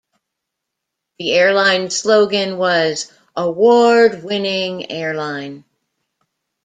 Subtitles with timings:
[1.19, 5.63] The airline's slogan was "Award-winning airline".